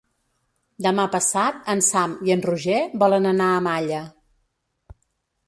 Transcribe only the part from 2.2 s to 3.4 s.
i en Roger volen